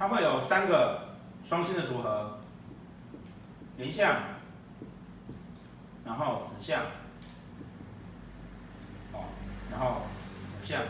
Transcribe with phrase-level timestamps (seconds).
[0.00, 1.10] 它会有三个
[1.44, 2.38] 双星的组合，
[3.76, 4.16] 连相，
[6.06, 6.80] 然后子相，
[9.12, 9.28] 哦，
[9.70, 10.00] 然后
[10.58, 10.80] 五相，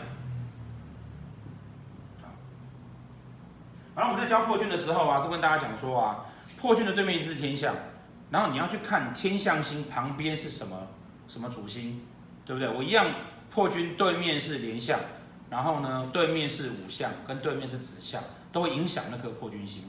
[3.93, 6.25] 然后我们在教破军的时候啊，是跟大家讲说啊，
[6.57, 7.75] 破军的对面是天相，
[8.29, 10.87] 然后你要去看天相星旁边是什么
[11.27, 12.01] 什么主星，
[12.45, 12.69] 对不对？
[12.69, 13.07] 我一样，
[13.49, 14.97] 破军对面是连相，
[15.49, 18.23] 然后呢，对面是五相，跟对面是子相。
[18.51, 19.83] 都会影响那颗破军星。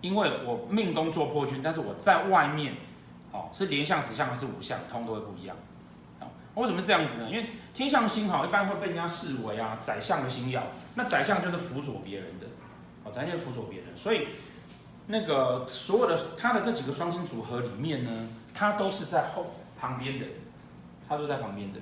[0.00, 2.74] 因为我命宫做破军，但是我在外面，
[3.32, 5.56] 哦，是连相、子相还是五相，通都会不一样。
[6.20, 7.28] 啊，为什么是这样子呢？
[7.28, 10.62] 因为天相星哈，一般会被人家视为啊宰相的星曜，
[10.94, 12.46] 那宰相就是辅佐别人的。
[13.02, 14.28] 哦，宰相辅佐别人，所以
[15.08, 20.26] 那个所有的他的这几个双星组合里面呢，他都是在后旁边的，
[21.08, 21.80] 他都在旁边的。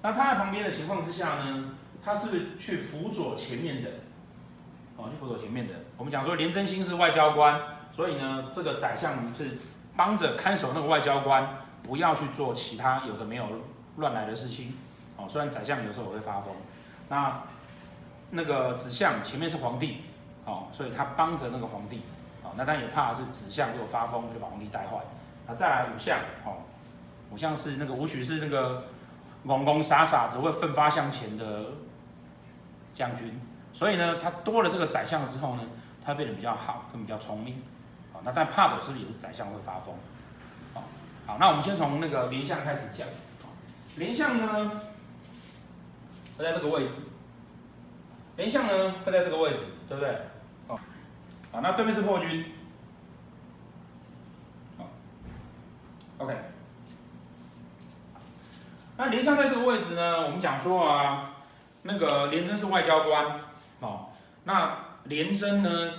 [0.00, 3.90] 那他在旁边的情况之下呢，他是是去辅佐前面的？
[5.00, 5.74] 哦，去辅佐前面的。
[5.96, 7.60] 我们讲说廉贞星是外交官，
[7.92, 9.58] 所以呢，这个宰相是
[9.96, 13.46] 帮着看守那个外交官，不要去做其他有的没有
[13.96, 14.74] 乱来的事情。
[15.16, 16.54] 哦，虽然宰相有时候也会发疯，
[17.08, 17.42] 那。
[18.32, 20.02] 那个子相前面是皇帝，
[20.44, 22.02] 哦，所以他帮着那个皇帝，
[22.44, 24.98] 哦，那他也怕是子相如果发疯就把皇帝带坏。
[25.48, 26.62] 那再来五相，哦，
[27.32, 28.84] 五相是那个武曲是那个
[29.44, 31.72] 懵懵傻傻只会奋发向前的
[32.94, 33.40] 将军，
[33.72, 35.62] 所以呢，他多了这个宰相之后呢，
[36.04, 37.62] 他变得比较好，更比较聪明，
[38.12, 39.94] 哦，那但怕的是不是也是宰相会发疯？
[40.74, 40.82] 好，
[41.26, 43.06] 好，那我们先从那个廉相开始讲，
[43.96, 44.72] 廉相呢，
[46.36, 46.92] 会在这个位置。
[48.36, 50.10] 廉相呢会在这个位置，对不对？
[50.68, 50.78] 哦，
[51.52, 52.46] 好，那对面是破军，
[54.78, 54.86] 好
[56.18, 56.34] ，OK。
[58.96, 61.32] 那廉相在这个位置呢，我们讲说啊，
[61.82, 63.40] 那个廉贞是外交官，
[63.80, 64.06] 哦，
[64.44, 65.92] 那廉贞呢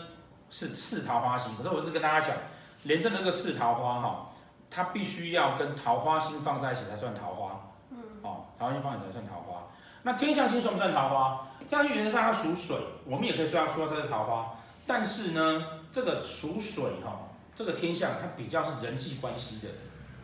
[0.50, 2.38] 是次桃花星，可是我是跟大家讲，
[2.84, 4.30] 廉贞那个次桃花哈，
[4.70, 9.68] 它必须要跟桃花星放在一起才算桃花，嗯，哦，桃花星放在一起才算桃花。
[10.04, 11.48] 那天象星算不算桃花？
[11.68, 14.56] 天象星原则上它属水，我们也可以说它说它是桃花。
[14.88, 19.70] 但是呢，这个属水哈，这个天象它比较是人际关系的。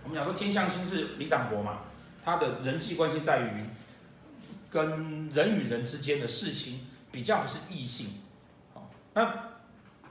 [0.04, 1.80] 我们讲说天象星是李长伯嘛，
[2.26, 3.64] 他的人际关系在于
[4.70, 6.87] 跟人与人之间的事情
[7.18, 8.12] 比较不是异性。
[8.76, 9.50] 好，那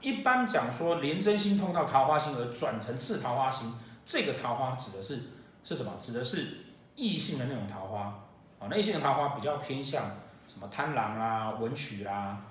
[0.01, 3.73] 一般讲说廉贞星碰到桃花星而转成次桃花星，
[4.03, 5.21] 这个桃花指的是
[5.63, 5.93] 是什么？
[6.01, 6.65] 指的是
[6.97, 8.27] 异性的那种桃花。
[8.59, 10.17] 哦，异性的桃花比较偏向
[10.49, 12.41] 什么贪狼啊、文曲啦，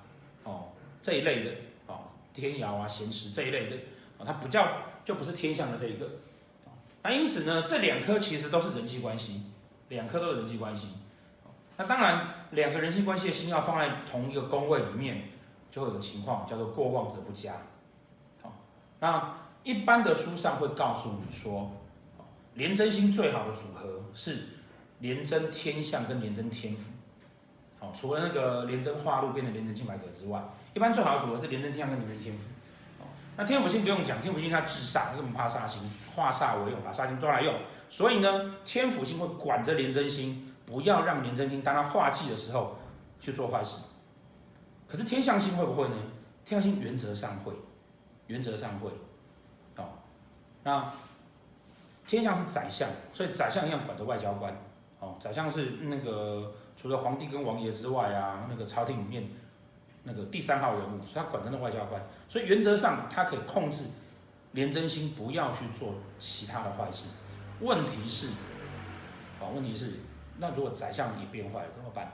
[0.45, 0.69] 哦
[1.03, 1.51] 这一类的，
[1.87, 3.77] 哦天姚啊、咸池这一类的，
[4.17, 4.67] 哦它比较
[5.05, 6.09] 就不是天象的这一个，
[7.03, 9.43] 那因此呢，这两颗其实都是人际关系，
[9.91, 10.95] 两颗都是人际关系，
[11.77, 15.31] 那当然两个人际关系的星要放在同一个宫位里面，
[15.71, 17.53] 就会有个情况叫做过旺者不佳，
[18.43, 18.53] 好，
[19.01, 21.71] 那一般的书上会告诉你说，
[22.55, 24.49] 廉贞星最好的组合是。
[25.01, 26.85] 廉贞天相跟廉贞天府，
[27.79, 32.45] 好，除了那个廉贞化禄变成廉贞清白格之外，一般最好的组合是廉贞天相跟廉贞天府。
[33.37, 35.83] 那天府星不用讲，天府星它制煞，根本怕煞星，
[36.15, 37.55] 化煞为用，把煞星抓来用。
[37.91, 42.77] 所以呢，天府星会管着廉贞星，不要让廉贞星当他化忌的时候
[43.21, 43.85] 去做坏事。
[44.87, 45.97] 可是天相星会不会呢？
[46.45, 47.53] 天相星原则上会，
[48.27, 48.91] 原则上会。
[49.77, 49.85] 哦，
[50.63, 50.93] 那
[52.07, 54.57] 天相是宰相，所以宰相一样管着外交官。
[55.01, 59.29] 哦，宰相是那个除了皇帝跟王爷之外啊，那个朝廷里面
[60.05, 63.87] 那个第三号人物，所以他管着那外交官，所以原则上他可以控制
[64.53, 67.09] 廉贞星不要去做其他的坏事。
[67.61, 68.29] 问题是，
[69.41, 69.95] 哦，问题是，
[70.39, 72.13] 那如果宰相也变坏了怎么办？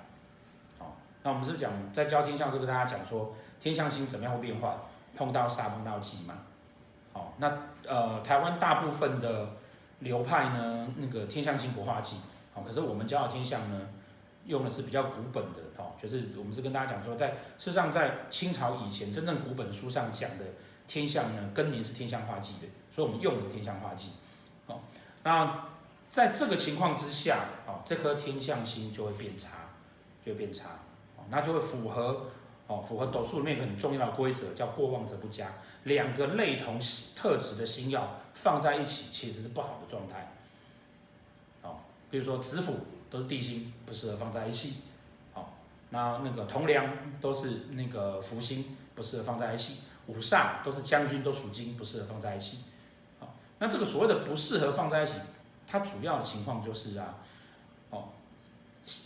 [0.78, 4.74] 好，那我们是讲在教天相这个大家讲说天相星怎么样会变坏？
[5.14, 6.34] 碰到煞碰到忌嘛。
[7.12, 7.52] 好，那
[7.86, 9.50] 呃台湾大部分的
[9.98, 12.16] 流派呢，那个天相星不化忌。
[12.54, 13.88] 好，可是我们教的天相呢，
[14.46, 17.28] 用的是比较古本的，哦，就是我们是跟大家讲说，在
[17.58, 20.44] 事实上在清朝以前，真正古本书上讲的
[20.86, 24.12] 天相呢，庚年是天象化忌的，所以我们用的是天象化忌。
[24.66, 24.80] 哦，
[25.22, 25.66] 那
[26.12, 29.48] 在这个情况之下，哦，这颗天相星就会变差，
[30.24, 30.68] 就会变差，
[31.16, 32.26] 哦，那就会符合，
[32.68, 35.50] 哦，符合斗数里面一个很重要的规则，叫过旺者不佳，
[35.84, 36.78] 两个类同
[37.16, 40.32] 特质的星耀放在一起，其实是不好的状态。
[41.62, 41.76] 哦
[42.10, 42.76] 比如说子府
[43.08, 44.74] 都是地星，不适合放在一起。
[45.32, 45.46] 哦，
[45.88, 46.86] 那那个同梁
[47.22, 49.78] 都是那个福星，不适合放在一起。
[50.08, 52.58] 五煞都是将军，都属金，不适合放在一起。
[53.20, 55.14] 哦，那这个所谓的不适合放在一起，
[55.72, 57.14] 它主要的情况就是啊，
[57.88, 58.10] 哦，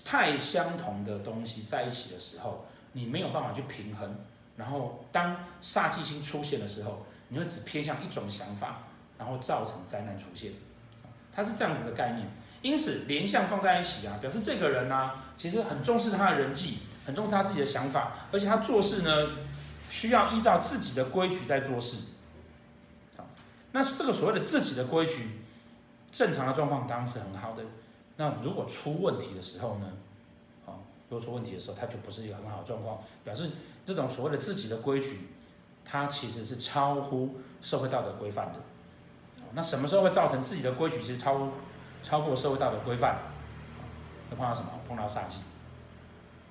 [0.05, 4.17] 太相同的东西在一起的时候，你没有办法去平衡。
[4.57, 8.83] 然后当煞气星出现的时候，你会只偏向一种想法，
[9.17, 10.55] 然后造成灾难出现，
[11.33, 12.27] 它是这样子的概念。
[12.63, 19.37] 因此，连相放在一起啊，表示这个人呢、其实很重视他的人际，很重视他自己的想法，而且他做事呢，
[19.89, 21.99] 需要依照自己的规矩在做事。
[23.73, 25.43] 那这个所谓的自己的规矩，
[26.17, 27.63] 正常的状况当然是很好的。
[28.17, 29.93] 那如果出问题的时候呢？
[30.65, 30.73] 啊，
[31.11, 33.51] 如果出问题的时候，它就不是一个很好的状况，表示
[33.85, 35.29] 这种所谓的自己的规矩，
[35.85, 38.59] 它其实是超乎社会道德规范的。
[39.53, 41.51] 那什么时候会造成自己的规矩其实超
[42.03, 43.19] 超过社会道德规范？
[44.31, 44.71] 会碰到什么？
[44.89, 45.43] 碰到煞气。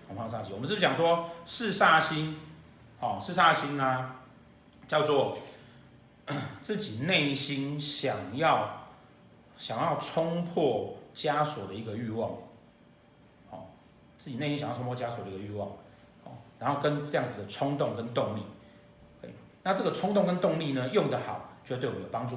[0.08, 2.38] 碰到煞气，我们是不是讲说四煞星？
[3.00, 4.18] 哦，四煞星啊，
[4.88, 5.36] 叫做
[6.62, 8.85] 自己内心想要
[9.58, 10.98] 想要冲破。
[11.16, 12.30] 枷锁的一个欲望，
[13.50, 13.68] 哦，
[14.18, 15.70] 自己内心想要冲破枷锁的一个欲望，
[16.26, 18.42] 哦，然后跟这样子的冲动跟动力，
[19.64, 22.36] 那这个冲动跟动力呢，用得好，就会对我们有帮助；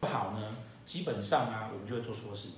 [0.00, 0.50] 不好呢，
[0.86, 2.48] 基本上啊，我们就会做错事，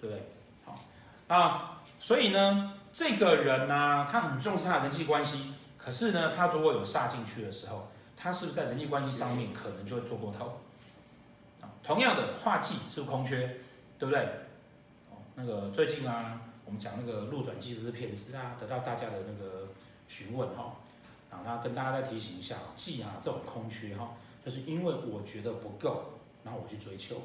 [0.00, 0.22] 对不对？
[0.64, 0.78] 好，
[1.26, 10.60] 啊，所以呢，这个人呢、啊，他很重视他的人际关系，可是呢，他如果有煞进去的时候，他是不是在人际关系上面可能就会做过头？
[11.82, 13.58] 同样的化忌是不空缺，
[13.98, 14.20] 对不对？
[15.10, 19.68] 哦那个最近啊，我们讲那个路转机是骗子啊，得到大家的那个
[20.06, 20.76] 询问哈，
[21.30, 24.12] 啊，那跟大家再提醒一下，忌啊这种空缺哈，
[24.44, 27.16] 就是因为我觉得不够，然后我去追求，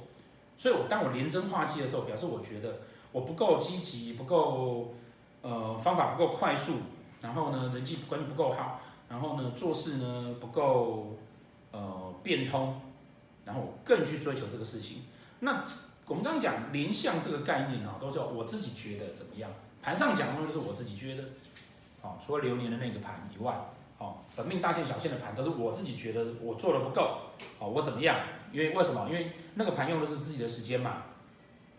[0.57, 2.80] 所以我当我廉贞化忌的时候，表示我觉得
[3.12, 4.95] 我不够积极，不够
[5.42, 6.77] 呃方法不够快速，
[7.21, 8.80] 然后呢人际关系不够好，
[9.10, 11.18] 然后呢做事呢不够
[11.71, 12.80] 呃变通，
[13.48, 15.06] 然后我更去追求这个事情，
[15.40, 15.64] 那。
[16.10, 19.52] 我们刚刚讲廉相这个概念啊，都是我自己觉得怎么样。
[19.82, 21.24] 盘上讲的都是我自己觉得，
[22.02, 23.54] 哦，除了流年的那个盘以外，
[23.98, 27.20] 哦，本命大限小限的盘都是我自己觉得我做的不够，
[27.60, 28.22] 哦，我怎么样？
[28.54, 29.06] 因为为什么？
[29.10, 31.04] 因为那个盘用的是自己的时间嘛，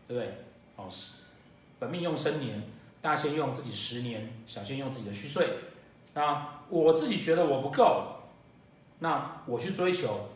[0.06, 0.44] 对不对？
[0.76, 1.22] 哦，是
[1.78, 2.62] 本命用生年，
[3.00, 5.48] 大限用自己十年，小限用自己的虚岁。
[6.12, 8.16] 那我自己觉得我不够，
[8.98, 10.28] 那我去追求，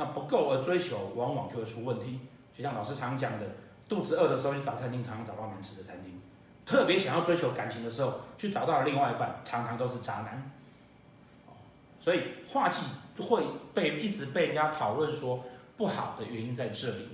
[0.00, 2.20] 那不够而追求，往往就会出问题。
[2.56, 3.44] 就像老师常讲的，
[3.86, 6.14] 肚子饿的时候去找餐厅，常常找到难吃的餐厅；
[6.64, 10.50] 特别想要追求感情的时候，去找到了另外一半，常常都是渣男。
[12.00, 12.80] 所以化忌
[13.22, 13.44] 会
[13.74, 15.44] 被一直被人家讨论说
[15.76, 17.08] 不好的原因在这里。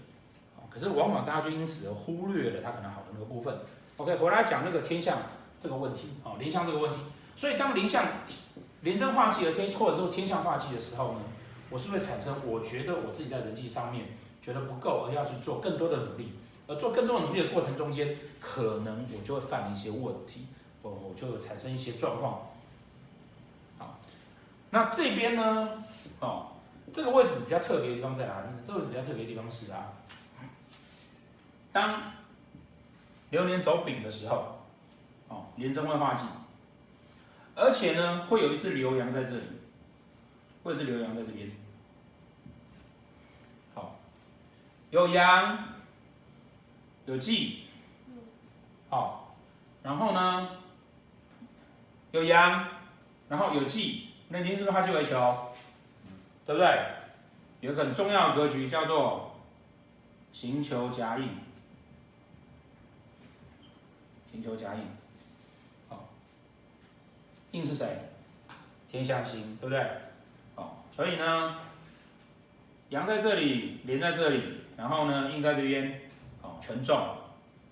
[0.70, 3.52] 可是往往大家就因此而忽略了他可能好的那个部分。
[3.96, 5.18] OK，回来讲那个天象
[5.58, 6.98] 这个问题，哦，廉相这个问题。
[7.34, 8.06] 所以当廉相
[8.82, 11.20] 廉贞化忌的天，或者说天象化忌的时候呢，
[11.70, 14.06] 我是不是产生我觉得我自己在人际上面。
[14.42, 16.30] 觉得不够，而要去做更多的努力，
[16.68, 20.46] 而做更多的努力的过程中间，可能我就会犯一些问题，
[20.82, 22.42] 我我就会产生一些状况。
[23.76, 23.98] 好，
[24.70, 25.82] 那这边呢，
[26.20, 26.52] 哦，
[26.92, 28.46] 这个位置比较特别的地方在哪里？
[28.64, 29.92] 这个位置比较特别的地方是啊，
[31.72, 32.12] 当
[33.30, 34.60] 流年走丙的时候，
[35.26, 36.22] 哦，廉贞会化忌，
[37.56, 39.42] 而且呢，会有一只流羊在这里，
[40.66, 41.48] 会有一只流阳在这边。
[43.72, 44.00] 好
[44.90, 45.64] 有阳，
[47.06, 47.66] 有忌，
[48.90, 49.36] 好，
[49.84, 50.56] 然后呢，
[52.10, 52.68] 有阳，
[53.28, 55.54] 然后有忌，那您是不是化忌为囚？
[56.44, 56.96] 对不对？
[57.60, 59.36] 有一个很重要的格局叫做
[60.32, 61.28] 刑囚夹印，
[64.32, 64.80] 刑囚夹印，
[65.88, 66.08] 好，
[67.52, 67.86] 印是谁？
[68.90, 69.86] 天相星，对不对？
[70.96, 71.56] 所以呢，
[72.88, 74.42] 阳在这里，连在这里。
[74.76, 76.02] 然后呢，印在这边，
[76.42, 76.94] 好，全中，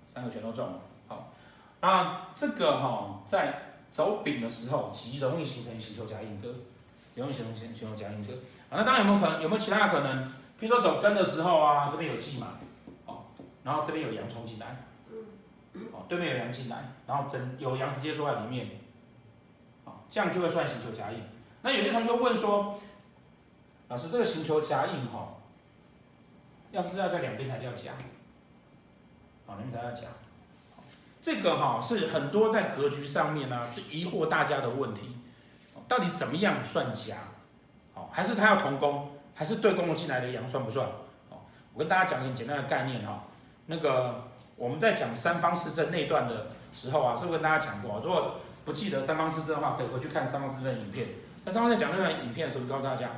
[0.08, 1.34] 三个全都中了，好，
[1.82, 6.54] 那这个哈，在走丙的时候，极容易形成刑囚夹印格，
[7.14, 8.32] 容易形成刑囚夹印格，
[8.70, 10.32] 啊，那当然有没有可能，有没有其他的可能？
[10.58, 12.52] 比如说走根的时候啊，这边有忌嘛，
[13.04, 13.24] 哦，
[13.62, 14.82] 然后这边有阳冲进来，
[15.92, 18.66] 哦，对面有阳进来，然后整有阳直接坐在里面，
[19.84, 21.18] 啊，这样就会算刑囚夹印。
[21.60, 22.80] 那有些同学问说，
[23.94, 25.34] 老师，这个行球夹印哈？
[26.72, 27.92] 要不是要在两边才叫夹，
[29.46, 30.08] 好，两边才叫夹。
[31.22, 35.16] 这个哈是很多在格局上面呢，是疑惑大家的问题，
[35.86, 37.18] 到底怎么样算夹？
[37.94, 40.84] 好，还是他要同宫，还是对宫进来的阳算不算？
[41.30, 43.22] 好，我跟大家讲一个简单的概念哈。
[43.66, 44.24] 那个
[44.56, 48.00] 我们在讲三方四正那段的时候啊，是不是跟大家讲过？
[48.02, 51.06] 如果不记得三方四正的话，可以回去看三方四正影片。
[51.44, 53.10] 那三方在讲那段影片的时候，告诉大家。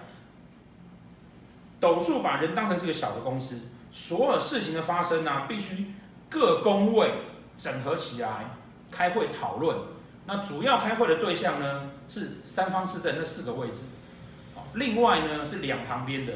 [1.81, 5.93] 斗数把人当成是个小的公司，所有事情的发生呢、必须
[6.29, 7.13] 各工位
[7.57, 8.57] 整合起来
[8.91, 9.77] 开会讨论。
[10.27, 13.85] 那主要开会的对象呢，是三方四正那四个位置，
[14.57, 16.33] 哦另外呢是两旁边的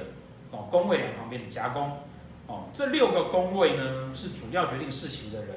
[0.52, 1.98] 哦，工位两旁边的夹工，
[2.46, 5.56] 哦，这六个工位呢是主要决定事情的人，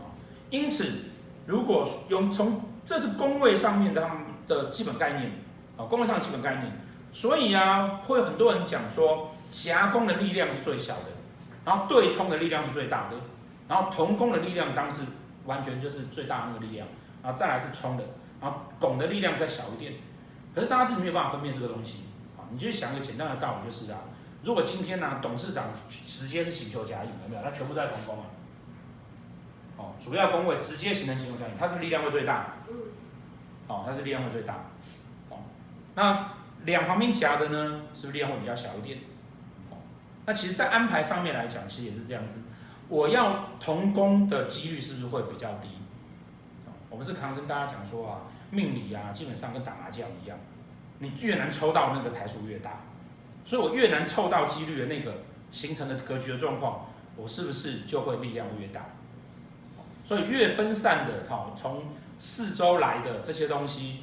[0.00, 0.10] 哦，
[0.50, 1.04] 因此
[1.46, 5.30] 如果用从这是工位上面的他们的基本概念，
[5.76, 6.72] 啊，工位上的基本概念，
[7.16, 11.04] 所以啊，会很多人讲说夹攻的力量是最小的，
[11.64, 13.16] 然后对冲的力量是最大的，
[13.66, 15.00] 然后同宫的力量当时
[15.46, 16.86] 完全就是最大的那个力量，
[17.22, 18.04] 然后再来是冲的，
[18.38, 19.94] 然后拱的力量再小一点，
[20.54, 22.02] 可是大家就没有办法分辨这个东西
[22.36, 22.44] 啊。
[22.52, 23.98] 你就想一个简单的道理，就是啊，
[24.42, 27.42] 如果今天呢、啊，董事长直接是请求甲乙，有没有？
[27.42, 28.26] 他全部在同宫啊。
[29.78, 32.56] 哦，主要工位直接形成刑囚甲乙，他是不是力量会最大？
[33.68, 34.56] 哦，他是力量会最大。
[35.30, 35.38] 哦，
[35.94, 36.28] 那
[36.66, 38.98] 两旁边夹的呢，是不是力量会比较小一点？
[40.26, 42.40] 那其实，在安排上面来讲，其实也是这样子。
[42.88, 45.68] 我要同工的几率是不是会比较低？
[46.90, 48.20] 我们是常跟大家讲说啊，
[48.50, 50.38] 命理啊，基本上跟打麻将一样。
[50.98, 52.80] 你越难抽到那个台数越大，
[53.44, 55.18] 所以我越难凑到几率的那个
[55.50, 58.86] 形成的格局的状况，我是不是就会力量越大？
[60.04, 61.84] 所以越分散的，哈，从
[62.18, 64.00] 四周来的这些东西，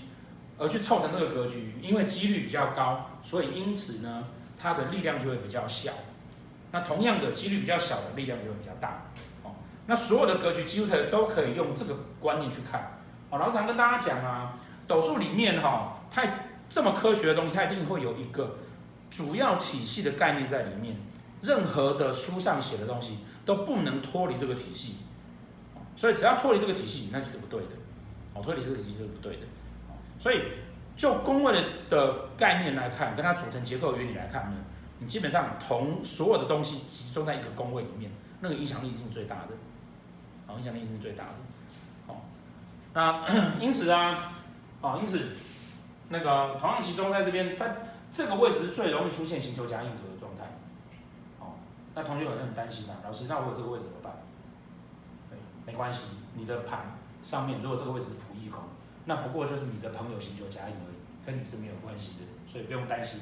[0.63, 4.23] 而去凑成这个格局，因为几率比较高，所以因此呢，
[4.57, 5.91] 它的力量就会比较小。
[6.71, 9.11] 那同样的几率比较小的力量就会比较大。
[9.43, 9.51] 哦，
[9.87, 12.99] 那所有的格局几乎都可以用这个观念去看。
[13.29, 14.55] 哦，老常跟大家讲啊，
[14.87, 16.47] 斗数里面哈，太。
[16.69, 18.57] 这么科学的东西，它一定会有一个
[19.11, 20.95] 主要体系的概念在里面。
[21.43, 24.95] 任何的书上写的东西都不能脱离这个体系，
[25.95, 27.75] 所以只要脱离这个体系，那就是不对的。
[28.33, 29.41] 哦，脱离这个体系就是不对的。
[30.23, 30.53] 所以
[30.95, 34.57] 就宫位的的概念来看，跟它组成结构原理来看呢，
[34.99, 39.49] 你基本上同所有的东西集中在一个宫位里面，那个影响力是最大的。
[40.47, 41.33] 好，影响力是最大的。
[42.07, 42.21] 好，
[42.93, 43.27] 那
[43.59, 44.15] 因此啊，
[44.81, 45.19] 啊，因此。
[46.07, 47.67] 那个同样集中在这边，它
[48.09, 50.45] 这个位置是最容易出现刑囚夹印格的状态。
[51.39, 51.59] 哦，
[51.95, 54.13] 那同学可能很担心啊，老师，那我有这个位置怎么办？
[55.65, 56.03] 没关系，
[56.35, 58.61] 你的盘上面如果这个位置是仆役宫，
[59.05, 63.21] 那不过就是你的朋友刑囚夹印而已，跟你是没有关系的，所以不用担心。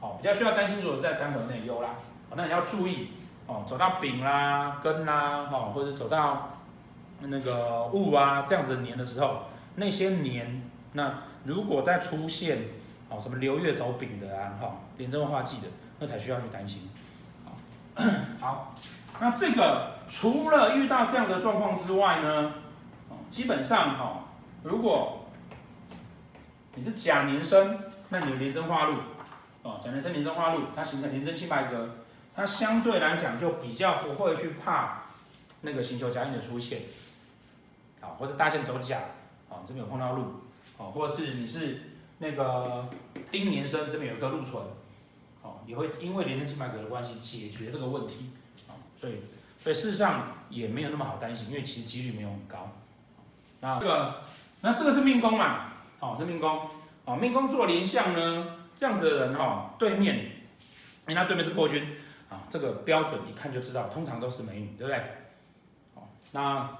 [0.00, 1.90] 哦，比较需要担心，如果是在三合内有啦，
[2.30, 3.08] 哦，那你要注意
[3.46, 6.58] 哦，走到丙啦、庚啦，哦，或者走到
[7.20, 9.42] 那个戊啊这样子的年的时候，
[9.76, 11.14] 那些年那。
[11.44, 12.58] 如果再出现
[13.08, 15.68] 哦什么流月走丙的啊，哈廉贞化忌的，
[15.98, 16.90] 那才需要去担心。
[18.38, 18.74] 好，
[19.20, 22.52] 那这个除了遇到这样的状况之外呢，
[23.30, 24.24] 基本上哈，
[24.64, 25.17] 如果
[26.78, 27.76] 你是甲年生，
[28.10, 28.98] 那你有廉贞化禄
[29.64, 31.96] 哦，甲年生廉贞化禄，它形成廉贞清白格，
[32.36, 35.02] 它相对来讲就比较不会去怕
[35.62, 36.82] 那个行球夹印的出现，
[38.00, 39.00] 好，或者大限走甲，
[39.48, 40.44] 哦这边有碰到禄。
[40.76, 41.82] 哦，或者是你是
[42.18, 42.88] 那个
[43.32, 44.62] 丁年生，这边有一颗禄存，
[45.42, 48.30] 哦，也会因为廉贞清白格的关系解决这个问题，
[48.68, 49.14] 啊，所以
[49.58, 52.70] 所以事实上也没有那么好担心，因为其实几率没有很高。
[53.60, 54.22] 那这个
[54.60, 56.60] 那这个是命宫嘛，哦，是命宫，
[57.04, 61.96] 哦，命宫做连相呢，这样子的人哈，对面，因为他对面是破军，
[62.28, 65.02] 啊，这个标准一看就知道，通常都是美女，对不对？
[65.94, 66.02] 哦，
[66.32, 66.70] 那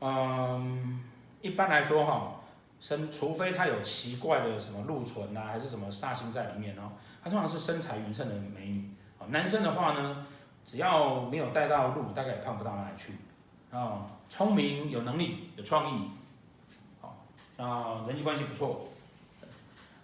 [0.00, 1.04] 嗯，
[1.42, 2.32] 一般来说哈。
[2.78, 6.92] 身，除非他有奇怪的什么禄存啊，还是什么煞星在里面哦，
[7.24, 8.90] 他通常是身材匀称的美女。
[9.28, 10.26] 男生的话呢，
[10.62, 13.14] 只要没有带到禄，大概也胖不到哪里去。
[13.74, 16.10] 啊，聪明、有能力、有创意，
[17.56, 18.88] 啊，人际关系不错。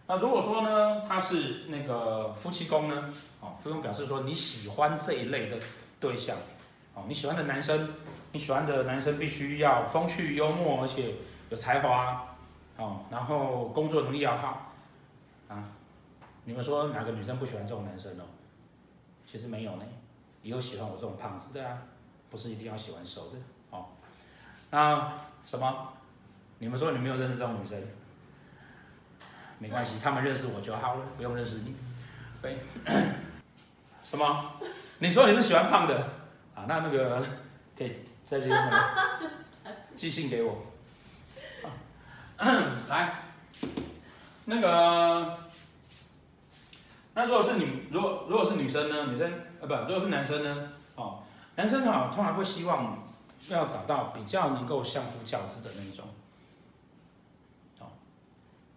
[0.07, 5.59] 那如果说呢，他是那个夫妻宫呢，啊，夫妻宫表示说你喜欢这一类的
[6.01, 6.37] 对象，
[6.95, 7.95] 啊，你喜欢的男生，
[8.33, 11.15] 你喜欢的男生必须要风趣幽默，而且
[11.51, 12.27] 有才华。
[12.79, 14.73] 哦，然后工作能力要好，
[15.47, 15.63] 啊，
[16.45, 18.25] 你们说哪个女生不喜欢这种男生呢？
[19.27, 19.85] 其实没有呢，
[20.43, 21.79] 也有喜欢我这种胖子的啊，
[22.31, 23.37] 不是一定要喜欢瘦的
[23.71, 23.87] 哦。
[24.71, 25.13] 那
[25.47, 25.93] 什么？
[26.63, 27.77] 你们说你没有认识这种女生？
[29.59, 31.75] 没关系，他们认识我就好了，不用认识你。
[32.41, 32.61] 对，
[34.05, 34.53] 什么？
[35.01, 35.97] 你说你是喜欢胖的
[36.55, 36.65] 啊？
[36.69, 37.21] 那那个
[37.77, 38.71] 可以在这边
[39.97, 40.65] 寄信给我。
[42.89, 43.13] 来，
[44.45, 45.39] 那个，
[47.15, 49.07] 那如果是女，如果如果是女生呢？
[49.07, 50.69] 女生啊不，如果是男生呢？
[50.95, 51.25] 哦，
[51.57, 53.03] 男生哈通常会希望
[53.49, 56.22] 要找到比较能够相夫教子的那种，哦，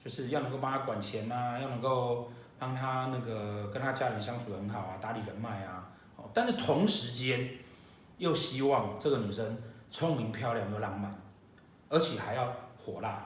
[0.06, 7.50] 就是要能够帮他管钱啊，要能够帮他那个跟他家人相处得很好啊，打理人脉啊，哦，但是同时间
[8.20, 9.58] 又希望这个女生
[9.90, 11.12] 聪明漂亮又浪漫，
[11.90, 13.26] 而且还要火辣。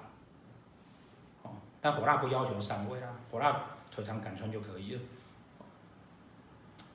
[1.81, 5.01] 但火辣不要求上位啊，火辣腿长敢穿就可以了。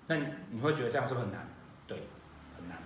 [0.06, 0.16] 那
[0.48, 1.46] 你会觉得这样是不是很难？
[1.86, 1.98] 对，
[2.56, 2.78] 很难。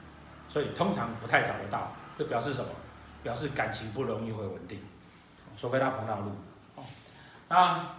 [0.49, 2.69] 所以通常不太找得到，这表示什么？
[3.23, 4.81] 表示感情不容易会稳定，
[5.57, 6.33] 除非他碰到路。
[7.49, 7.97] 啊，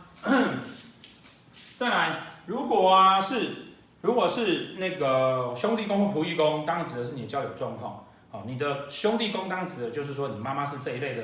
[1.75, 3.55] 再来，如果啊是，
[4.01, 8.05] 如果是那个兄弟宫或仆役宫，当然指的是你的交友状况。
[8.31, 11.23] 好，你的兄弟宫当然指的就是说你妈妈是这一类的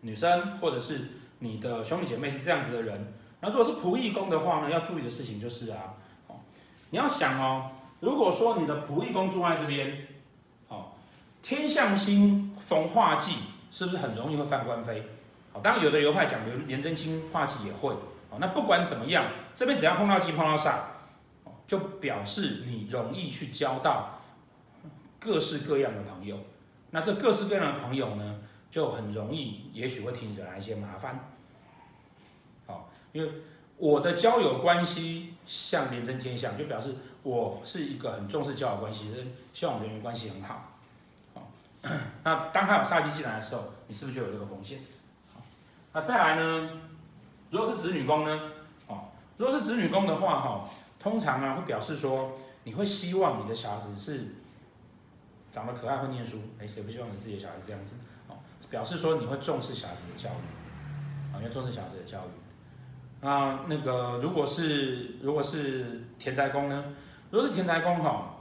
[0.00, 1.00] 女生，或者是
[1.38, 3.14] 你的兄弟姐妹是这样子的人。
[3.40, 5.94] 那如果是仆役宫的话呢，要注意的事情就是啊，
[6.26, 6.34] 哦，
[6.90, 10.08] 你要想哦，如果说你的仆役宫住在这边，
[10.66, 10.86] 哦，
[11.40, 13.36] 天象星逢化忌，
[13.70, 15.04] 是不是很容易会犯官非？
[15.52, 17.92] 好，当然有的流派讲连廉贞清化忌也会。
[18.30, 19.26] 哦，那不管怎么样，
[19.56, 20.74] 这边只要碰到忌碰到煞，
[21.66, 24.20] 就表示你容易去交到
[25.18, 26.38] 各式各样的朋友。
[26.92, 28.38] 那这各式各样的朋友呢，
[28.70, 31.18] 就很容易，也许会替你惹来一些麻烦。
[33.12, 33.28] 因为
[33.76, 39.10] 我的交友关系像廉贞天相，就表示我是一个很重视交友关系，
[39.52, 40.78] 希望我们人缘关系很好。
[41.34, 41.50] 好，
[42.22, 44.78] 那当他有煞气进来的时候，你是不是就有这个风险？
[45.92, 46.70] 那再来呢？
[47.50, 48.40] 如果是子女宫呢？
[48.86, 50.68] 哦，如果是子女宫的话，哈，
[51.00, 52.32] 通常啊会表示说，
[52.64, 54.36] 你会希望你的小孩子是
[55.50, 56.38] 长得可爱、会念书。
[56.60, 57.96] 哎，谁不希望你自己的小孩子这样子？
[58.28, 58.36] 哦，
[58.70, 63.26] 表示说你会重视小孩子的教育，啊，因为重视小孩子的教育。
[63.26, 66.84] 啊，那个如果是如果是田宅宫呢？
[67.30, 68.36] 如果是田宅宫哈，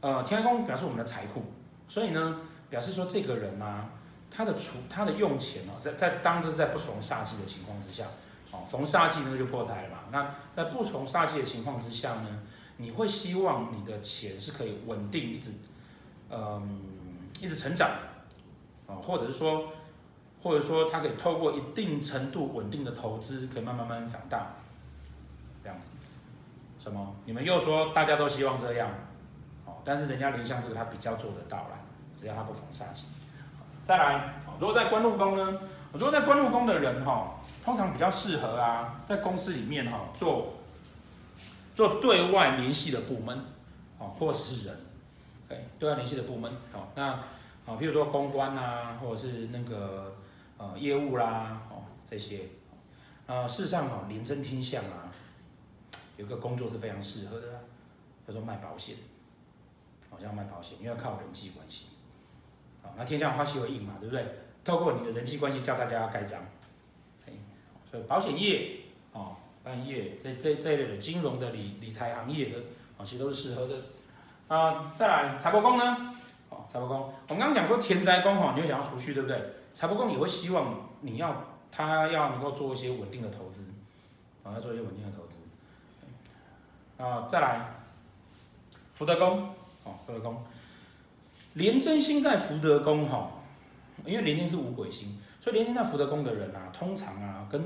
[0.00, 1.42] 呃，田宅宫表示我们的财库，
[1.88, 3.90] 所以呢，表示说这个人啊，
[4.30, 8.06] 他的储他的用钱哦，在在当这是在不从煞气的情况之下，
[8.52, 9.98] 哦，逢煞气呢就破财了嘛。
[10.10, 12.42] 那在不从煞气的情况之下呢，
[12.76, 15.52] 你会希望你的钱是可以稳定一直，
[16.30, 16.80] 嗯，
[17.40, 17.90] 一直成长，
[18.86, 19.68] 啊，或者是说。
[20.40, 24.54] 或者说，他可以透过一定程度稳定的投资，可以慢慢慢慢长大，
[25.64, 25.90] 这样子。
[26.78, 27.16] 什么？
[27.24, 28.88] 你们又说大家都希望这样，
[29.66, 31.80] 哦，但是人家林相这个他比较做得到啦，
[32.16, 33.08] 只要他不逢煞气。
[33.88, 35.60] 再来，如果在官禄宫呢？
[35.92, 40.58] 我说在官禄宫的人哈，通常比较适合啊，在公司里面哈做
[41.74, 43.46] 做对外联系的部门，
[43.96, 44.76] 哦，或者是人，
[45.48, 47.22] 对，对外联系的部门，好，那啊，
[47.80, 50.14] 譬如说公关啊，或者是那个。
[50.58, 52.48] 呃，业务啦，哦，这些，
[53.26, 55.06] 呃，事实上哈，廉贞天相啊，
[56.16, 57.60] 有个工作是非常适合的，
[58.26, 58.96] 叫做卖保险，
[60.10, 61.84] 好像卖保险，因为要靠人际关系，
[62.96, 64.24] 那天相化气为印嘛，对不对？
[64.64, 66.40] 透过你的人际关系，叫大家盖章，
[67.90, 68.80] 所以保险业，
[69.12, 72.58] 哦，保险业这这这一类的金融的理理财行业的，
[72.98, 73.74] 啊，其实都是适合的。
[74.48, 76.14] 啊，再来财帛宫呢，
[76.50, 79.40] 哦，财帛宫，我们刚刚讲说田宅宫哈，你会想要储蓄，对不对？
[79.72, 83.72] 财帛宫也会希望你要他要能够做一些稳定的投资，
[84.42, 85.38] 啊，要做一些稳定的投资。
[86.98, 87.60] 啊，再来
[88.92, 89.48] 福德宫，
[89.84, 90.42] 哦，福德宫，
[91.58, 93.32] 廉贞星在福德宫哈，
[94.06, 97.60] 因为廉贞是五鬼星，所以廉贞在福德宫的人啊，通常啊跟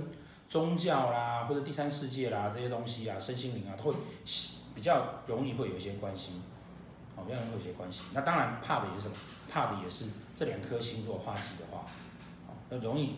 [0.49, 3.99] 宗教啦或者第三世界啦这些东西啊，身心灵啊，都会
[4.75, 6.41] 比较容易会有一些关系，
[7.17, 8.01] 哦，比较容易有一些关系。
[8.15, 9.15] 那当然怕的也是什么？
[9.51, 11.85] 怕的也是这两颗星座化忌的话。
[12.71, 13.17] 那容易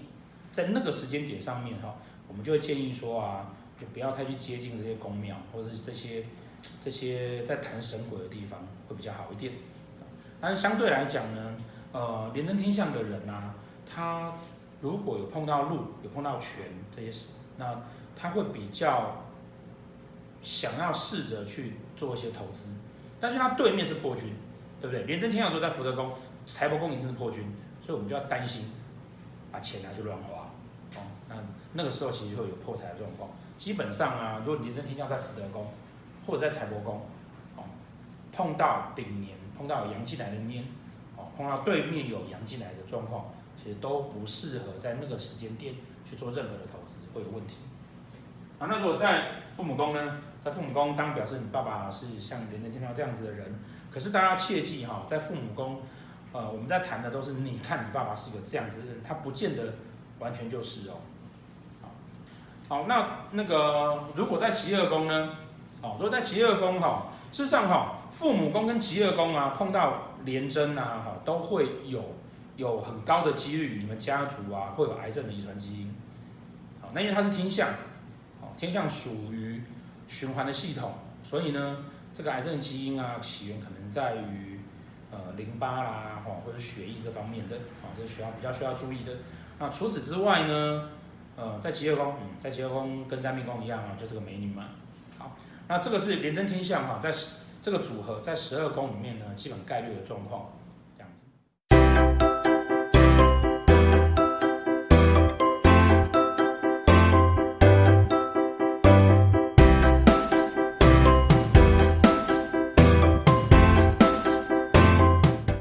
[0.51, 1.95] 在那个时间点上面哈，
[2.27, 6.25] 我们就会建议说啊，就不要太去接近这些宫庙或者是这些
[6.83, 9.53] 这些在谈神鬼的地方会比较好一点。
[10.44, 11.57] 但是相对来讲呢，
[11.92, 13.54] 呃，廉贞天相的人啊，
[13.90, 14.30] 他
[14.83, 17.80] 如果有碰到禄，有碰到权这些事，那
[18.14, 19.24] 他会比较
[20.42, 22.74] 想要试着去做一些投资，
[23.18, 24.35] 但是他对面是破军，
[24.83, 25.04] 对不对？
[25.04, 26.12] 廉贞天相说在福德宫，
[26.44, 27.44] 财帛宫已经是破军，
[27.80, 28.70] 所以我们就要担心。
[29.50, 30.50] 把钱拿去乱花，
[30.96, 31.37] 哦，那
[31.74, 33.30] 那个时候其实就会有破财的状况。
[33.57, 35.68] 基本上啊，如果廉贞天相在福德宫
[36.26, 37.02] 或者在财帛宫，
[37.57, 37.62] 哦，
[38.33, 40.64] 碰到丙年，碰到阳进来的年，
[41.17, 45.75] 哦，碰到对面有阳进来的状况，其实都不适合在那个时间点
[46.09, 47.57] 去做任何的投资，会有问题。
[48.59, 50.21] 啊，那如果在父母宫呢？
[50.43, 53.59] 在父母宫，当表示你爸爸是像廉贞天相这样子的人，
[53.90, 55.81] 可是大家切记哈，在父母宫。
[56.33, 59.75] 呃，我们在谈的都是你看你爸爸是个这样子的人，他不见得
[60.19, 60.95] 完全就是哦。
[62.69, 65.31] 好，那那个如果在疾厄宫呢？
[65.81, 72.14] 哦，如果在疾厄宫哈，事实上哈，父母宫跟疾厄宫啊碰到廉贞啊哈，都会有
[72.57, 75.94] 有很高的几率，你们家族啊会有癌症的遗传基因。
[76.81, 77.68] 好，那因为它是天相，
[78.40, 79.61] 好，天相属于
[80.07, 81.79] 循环的系统，所以呢，
[82.12, 84.55] 这个癌症基因啊起源可能在于。
[85.11, 89.12] 呃，淋巴啦，哈，或者血液这方面的，啊，这是需要比较需要注意的。
[89.61, 90.88] 那除此之外呢，
[91.37, 94.64] 呃，在疾厄宫，嗯，在疾厄宫跟占命宫一样啊，就是个美女嘛。
[95.16, 95.37] 好，
[95.68, 97.12] 那这个是廉贞天相哈，在
[97.64, 100.53] 这个组合在十二宫里面呢，基本概率的状况